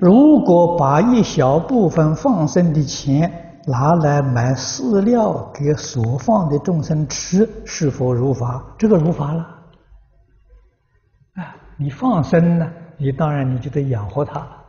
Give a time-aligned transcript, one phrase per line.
[0.00, 8.62] 如果把一小部分放生的钱拿来买饲料给所放的众生吃，是否如法？
[8.78, 9.42] 这个如法了。
[11.34, 14.64] 啊，你放生呢，你当然你就得养活它了。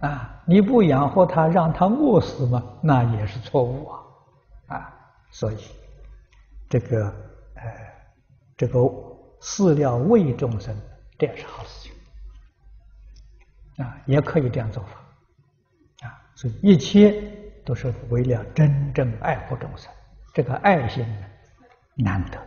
[0.00, 4.76] 啊，你不养活它，让它饿死嘛，那也是错误啊。
[4.76, 4.94] 啊，
[5.30, 5.56] 所以
[6.68, 7.06] 这个
[7.54, 7.62] 呃，
[8.56, 8.78] 这个
[9.40, 10.74] 饲料喂众生，
[11.18, 11.92] 这也是好事情。
[13.80, 17.14] 啊，也可以这样做法，啊，所以一切
[17.64, 19.90] 都是为了真正爱护众生，
[20.34, 21.26] 这个爱心呢
[21.94, 22.38] 难得，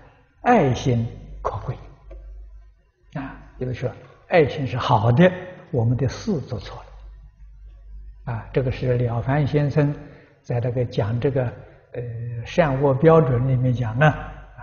[0.42, 1.08] 爱心
[1.42, 1.76] 可贵，
[3.16, 3.92] 啊，有的说
[4.28, 5.32] 爱心是好的，
[5.72, 6.84] 我们的事做错
[8.28, 9.92] 了，啊，这个是了凡先生
[10.44, 11.46] 在那个讲这个
[11.94, 12.02] 呃
[12.46, 14.62] 善恶标准里面讲呢，啊，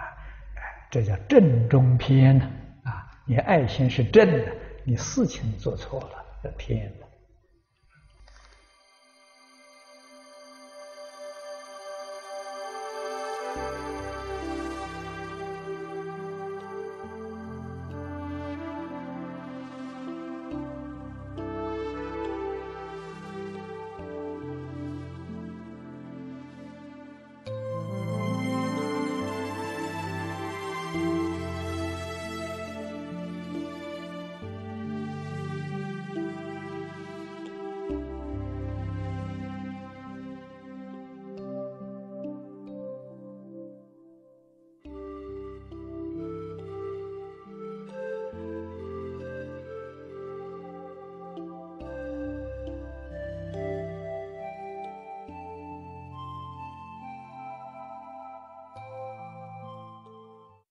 [0.88, 2.48] 这叫正中偏呢，
[2.84, 4.44] 啊，你爱心是正的，
[4.84, 6.26] 你事情做错了。
[6.44, 6.92] appear